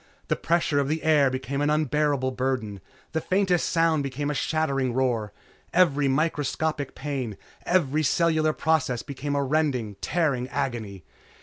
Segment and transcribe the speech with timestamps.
[0.29, 4.95] The pressure of the air became an unbearable burden, the faintest sound became a shattering
[4.95, 5.31] roar.
[5.75, 11.03] Every microscopic pain, every cellular process became a rending, tearing agony.